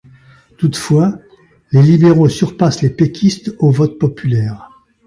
[0.57, 1.19] Toutefois,
[1.71, 4.71] les libéraux surpassent les péquistes au vote populaire.